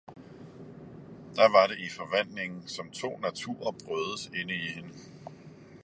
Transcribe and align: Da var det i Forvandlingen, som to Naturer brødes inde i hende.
Da 1.37 1.41
var 1.53 1.67
det 1.67 1.79
i 1.79 1.89
Forvandlingen, 1.89 2.67
som 2.67 2.91
to 2.91 3.17
Naturer 3.17 3.71
brødes 3.85 4.25
inde 4.33 4.55
i 4.55 4.67
hende. 4.67 4.93